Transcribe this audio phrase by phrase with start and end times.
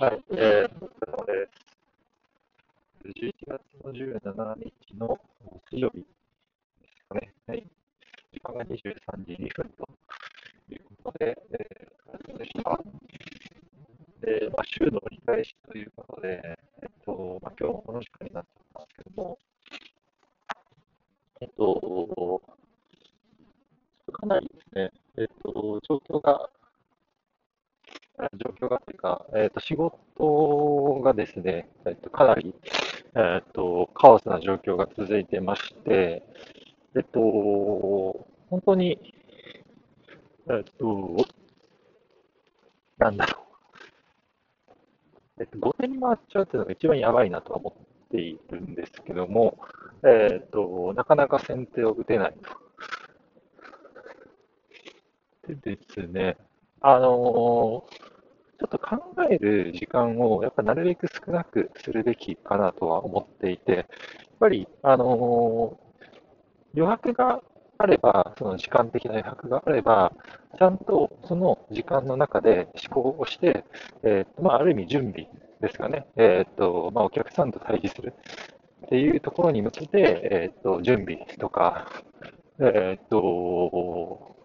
[0.00, 3.20] はい、えー、お疲れ様です。
[3.20, 5.18] 11月の17日の
[5.70, 6.04] 水曜日で
[6.88, 7.34] すかね。
[7.46, 7.66] はい。
[8.32, 8.78] 時間が23
[9.26, 9.86] 時2分と
[10.70, 12.80] いうことで、えー、お疲れ様でした。
[14.26, 16.40] で、まあ、週の折り返しということで、
[16.82, 19.38] えっと、まあ、今日もこの時間になっちゃったんですけども、
[21.42, 22.42] えっと、
[24.14, 26.48] かなりですね、えっと、状況が
[28.34, 32.54] 状況がというか、えーと、仕事がですね、えーと、かなり、
[33.14, 36.22] えーと、カオスな状況が続いてまして、
[36.96, 39.14] えっ、ー、と、本当に、
[40.48, 41.24] えっ、ー、と、
[42.98, 43.42] なんだろ
[45.38, 45.42] う。
[45.42, 49.58] えっ、と、後手に回っちゃうっていうのが一番やばいなとは思っているんですけども、
[50.04, 52.50] えっ、と、なかなか先手を打てないと。
[55.54, 56.36] でですね、
[56.80, 57.99] あのー
[58.60, 58.98] ちょっと考
[59.30, 63.86] える時間をやっぱなるべく少なくするべきかなとは思っていて、やっ
[64.38, 65.78] ぱり、あの、
[66.74, 67.40] 余白が
[67.78, 70.12] あれば、その時間的な余白があれば、
[70.58, 73.64] ちゃんとその時間の中で思考をして、
[74.02, 75.26] えーとまあ、ある意味準備
[75.62, 78.12] ですかね、えーとまあ、お客さんと対峙する
[78.86, 81.86] っていうところに向けて、えーと準備とか、
[82.58, 84.36] えーと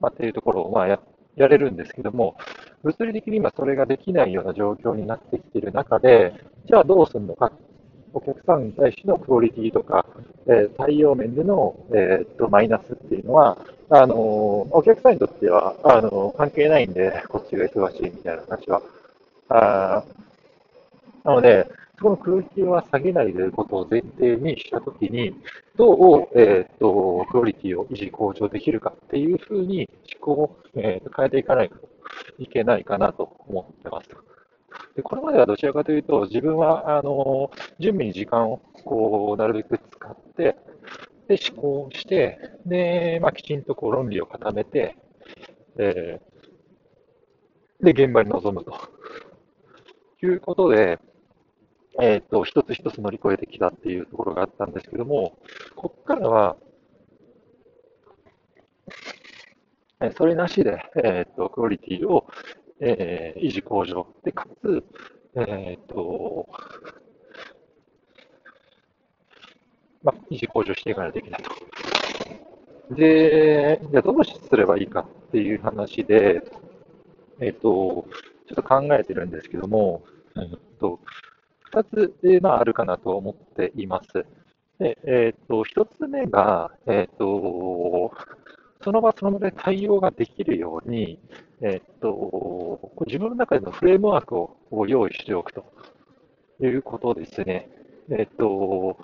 [0.00, 1.00] まあ、っていうところをまあや
[1.36, 2.36] やれるんですけども、
[2.82, 6.34] 物理的に今それができないような状況になってきている中で、
[6.66, 7.52] じゃあどうするのか、
[8.12, 10.04] お客さんに対してのクオリティとか、
[10.46, 13.56] えー、対応面での、えー、っとマイナスっていうのは、
[13.88, 18.82] あのー、お客さんにとってはあの関係ないんで、こっちが忙しいみたいな話は。
[19.48, 20.04] あ
[21.24, 21.66] なので、
[22.00, 25.34] このクオリティは下げないということを前提にしたときに、
[25.76, 29.88] どう、えーと、クオリティを維持向上できるかっていうふうに
[30.20, 31.76] 思考を、えー変えていかないと
[32.38, 34.08] いけないかなと思ってます。
[34.96, 40.56] でこれまではどちらかというと、自分はあの準備に時間をこうなるべく使って、
[41.28, 44.96] で思考して、でまあ、きちんとこう論理を固めて、
[45.78, 48.74] えー、で現場に臨むと
[50.26, 50.98] いうことで、
[52.02, 55.38] えーと、一つ一つ乗り越えてきたっていうところがあったんですけども、
[55.76, 56.56] ここからは、
[60.16, 62.26] それなしで、えーと、クオリティを、
[62.80, 64.82] えー、維持向上で、かつ、
[65.34, 66.48] えーと
[70.02, 71.50] まあ、維持向上していかないといけないと。
[72.94, 76.42] で、じゃあどうすればいいかっていう話で、
[77.40, 78.04] えっ、と、ちょ
[78.52, 80.02] っと考えてるんですけども、
[80.36, 80.98] えっ、と、
[81.72, 84.24] 2つ、えー、まあ、あるかなと思っています。
[84.78, 88.12] でえ、ー、と1つ目が、えっ、と、
[88.82, 91.18] その場その場で対応ができるように、
[91.60, 95.64] えっと、自分の中でのフレームワークを用意しておくと
[96.62, 97.68] いうことですね。
[98.10, 98.96] えっと、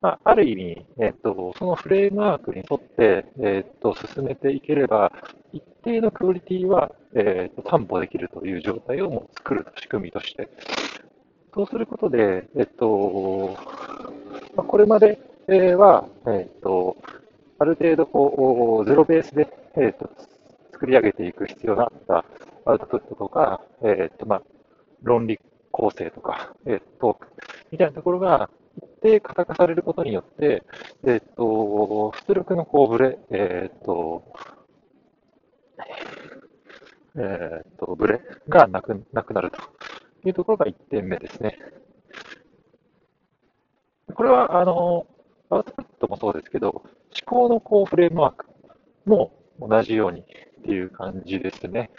[0.00, 5.12] まあ、ある意味、えっと、そのフレームワークに沿って、えっと、進めていければ、
[5.52, 10.48] 一定のクオリティは、えっと、担保できるという状態をもう作る仕組みとして。
[11.54, 13.56] そうすることで、えっと、
[14.56, 15.18] まあ、これまで
[15.76, 16.96] は、えっと、
[17.58, 20.10] ある程度こう、ゼロベースで、えーと、
[20.72, 22.24] 作り上げていく必要があった
[22.64, 24.42] アウトプットとか、えーとまあ、
[25.02, 25.38] 論理
[25.70, 27.28] 構成とか、えー、トーク
[27.70, 28.48] みたいなところが
[28.78, 30.62] 一定型化されることによって、
[31.04, 34.24] えーと、出力のこうブレ、えーと
[37.14, 39.81] えーと、ブレがなくなくなると。
[40.28, 41.58] いうところが1点目ですね。
[44.14, 45.06] これはあの
[45.50, 46.84] アウトプットもそうですけど、思
[47.26, 48.46] 考のこうフレームワーク
[49.06, 50.24] も同じようにっ
[50.64, 51.90] ていう感じですね。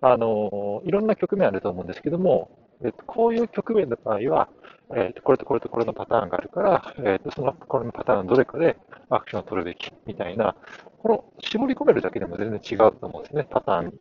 [0.00, 2.50] あのいろんな局面あると思うんですけども、
[2.84, 4.48] えっと、こういう局面の場合は、
[4.96, 8.76] えっと、これとこれとこれのパターンがあるから、えっと、そのこれのパターンのどれかで
[9.10, 10.56] アクションを取るべきみたいな、
[10.98, 13.92] この絞り込めるだけでも全然違うと思うんですね、パターンに。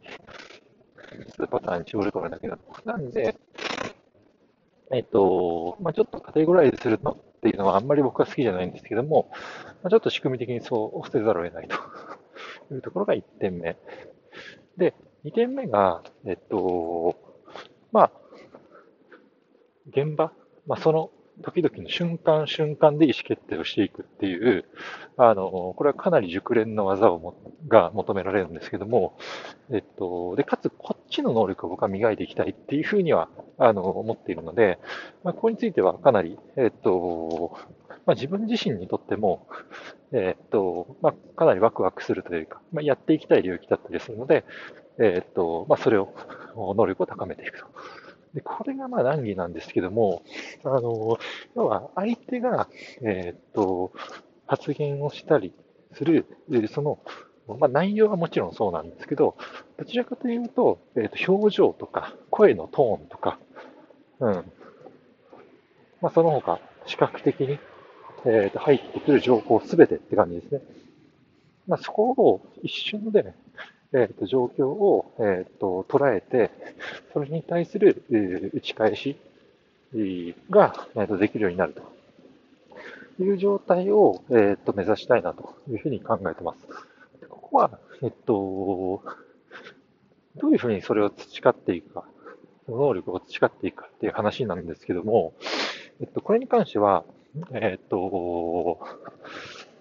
[1.48, 2.64] パターンに絞り込めるだけだと。
[2.86, 3.36] なんで、
[4.92, 11.76] えっと、まあ、ちょっとカテゴライズするのっていうのはあんまり僕は好きじゃないんですけども、まあ、ちょっと仕組み的にそう捨てざるを得ないと
[12.76, 13.78] いうところが1点目。
[14.78, 14.94] で、
[15.24, 17.16] 2点目が、えっと、
[17.92, 18.12] まあ、
[19.90, 20.34] 現場、
[20.66, 21.12] まあ、その
[21.42, 24.66] 時々の瞬間瞬間で意思決定をしていくっていう、
[25.18, 27.36] あの、これはかなり熟練の技をも
[27.68, 29.18] が求められるんですけども、
[29.72, 34.80] えっと、で、かつこっちの能力を僕は磨いていきたいっていうふうには、あの、思っているので、
[35.24, 37.58] まあ、ここについてはかなり、えっと、
[38.06, 39.48] まあ、自分自身にとっても、
[40.12, 44.44] えっと、まあ、かなりワクワクするというか、まあ、やっていきたい領域だったりするので、
[45.00, 46.14] えっと、まあ、それを、
[46.56, 47.66] 能力を高めていくと。
[48.34, 50.24] で、これがまあ難儀なんですけども、
[50.64, 51.20] あの、
[51.56, 52.68] 要は相手が、
[53.02, 53.92] えー、っと、
[54.48, 55.54] 発言をしたり
[55.94, 56.26] する、
[56.70, 57.00] その、
[57.60, 59.36] まあ、内容はもちろんそうなんですけど、
[59.78, 63.40] どちらかというと、えー、と表情とか、声のトーンとか、
[64.20, 64.34] うん。
[66.02, 67.60] まあ、その他、視覚的に、
[68.26, 70.62] えー、と入ってくる情報すべてって感じですね。
[71.68, 73.36] まあ、そこを一瞬で、ね
[73.94, 76.52] えー、と状況を、えー、と捉えて、
[77.14, 79.18] それに対する、えー、打ち返し
[80.50, 81.74] が、えー、とできるようになる
[83.18, 86.68] という状態を、えー、と目指したいなというふうに考えてます。
[87.30, 89.04] ここは、えっと、
[90.38, 92.06] どういうふうにそれを培っていくか、
[92.70, 95.34] 能力を培っていくかっていう話なんですけども、
[96.00, 97.04] えっと、これに関しては、
[97.52, 97.98] えっと、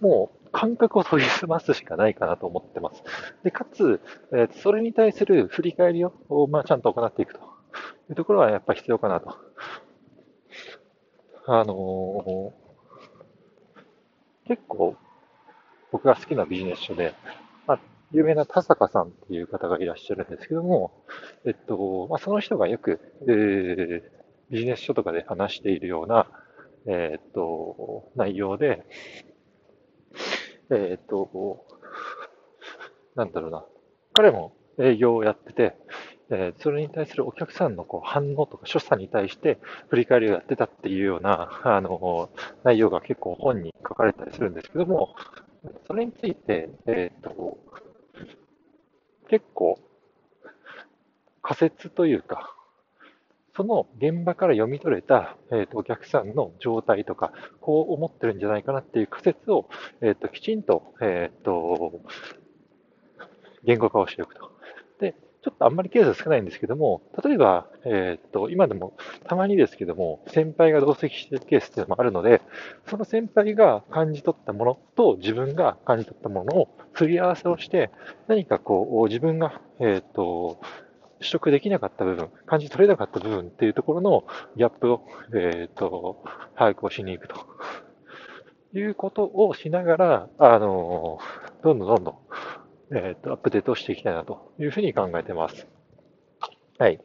[0.00, 3.02] もう感覚を研ぎ澄ますしかないかなと思ってます。
[3.44, 4.00] で、かつ、
[4.32, 6.12] え、それに対する振り返りを、
[6.48, 9.36] まあ、ちゃんと行っていくというところはやっぱ必要かなと。
[11.46, 14.96] あのー、結構
[15.92, 17.14] 僕が好きなビジネス書で、
[17.66, 17.80] まあ、
[18.12, 20.92] 有名な田坂さんっていう方がいらっしゃるんですけども、
[21.44, 24.02] えっと、まあ、その人がよく、えー、
[24.50, 26.26] ビジネス書とかで話しているような、
[26.86, 28.84] えっと、内容で、
[30.70, 31.66] えっと、
[33.16, 33.64] なんだろうな。
[34.14, 35.74] 彼も営業をやってて、
[36.30, 39.58] えー、それに対するお客さんのこう反応とか所作に対して
[39.88, 42.30] 振り返りをやってたっていうような、あの、
[42.62, 45.14] 内容が結構本に書かれたりするんですけども、
[45.86, 47.58] それについて、えっ、と、
[49.28, 49.78] 結構、
[51.42, 52.54] 仮説というか、
[53.60, 57.30] その現場から読み取れた、えーと、お客さんの状態とか、
[57.60, 59.68] こう思ってるんじゃないかなっていう仮説を、
[60.00, 62.00] えーと、きちんと,、えーと
[63.62, 64.50] 言語化をしておくと。
[64.98, 72.40] でちょっとあんまりケース少ないんですけども、例えば、えー、と、今でもたまにですけども、先輩が同席しているケースっていうのもあるので、
[72.86, 77.90] その先輩が感じ取ったものと自分が感じ取ったものを釣り合わせをして、
[78.26, 80.60] 何かこう、自分が、えー、と、
[81.20, 84.24] 取得できなかった部分、感じ取れなかった部分っていうところの
[84.56, 86.24] ギャップを、えっ、と、
[86.56, 87.36] 把握をしに行くと
[88.72, 91.18] いうことをしながら、あの、
[91.62, 92.16] どんどんどんどん、
[92.96, 95.66] えっ、ー、と、アップデートしていきたいなというふうに考えてます。
[96.78, 97.00] はい。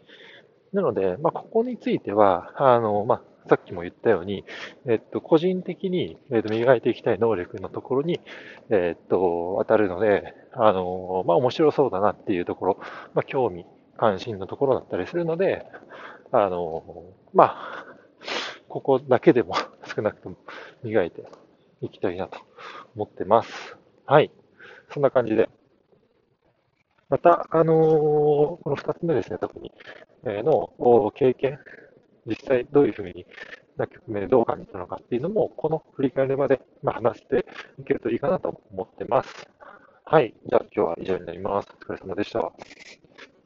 [0.72, 4.44] なので、まあ、ここについては、あの、まあ、さっきも言ったように、
[4.88, 8.20] えっと、個人的に、えっと、磨いていきたい能力のところに、
[8.70, 12.80] えっと、当たるので、あの、まあ、面白そうだなっていうところ、
[13.14, 13.66] まあ、興味、
[13.97, 15.65] 関心のところだったりするので、
[16.31, 17.86] あの、まあ、
[18.68, 19.56] ここだけでも
[19.95, 20.36] 少なくとも
[20.83, 21.24] 磨いて
[21.81, 22.39] いきたいなと
[22.95, 23.77] 思ってます。
[24.06, 24.31] はい。
[24.94, 25.50] そんな感じで。
[27.09, 29.71] また、あの、この2つ目ですね、特に、
[30.24, 31.59] えー、の経験、
[32.25, 33.25] 実際どういうふうに
[33.77, 37.45] な局面でどう感じたのかっていうのも、この振り返り場で、まあ、話して
[37.80, 39.47] いけるといいかなと思ってます。
[40.06, 40.33] はい。
[40.47, 41.69] じゃあ今日は以上になります。
[41.81, 42.51] お疲れ様でした。